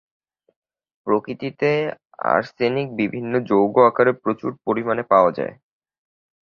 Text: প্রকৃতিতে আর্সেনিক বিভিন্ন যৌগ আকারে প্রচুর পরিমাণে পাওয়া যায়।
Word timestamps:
প্রকৃতিতে 1.07 1.69
আর্সেনিক 2.31 2.87
বিভিন্ন 2.99 3.33
যৌগ 3.49 3.73
আকারে 3.89 4.11
প্রচুর 4.23 4.51
পরিমাণে 4.65 5.03
পাওয়া 5.11 5.31
যায়। 5.37 5.53